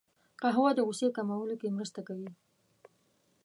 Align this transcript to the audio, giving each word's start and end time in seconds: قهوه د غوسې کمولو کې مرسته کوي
قهوه 0.41 0.71
د 0.75 0.79
غوسې 0.87 1.07
کمولو 1.17 1.55
کې 1.61 1.75
مرسته 1.77 1.99
کوي 2.07 2.29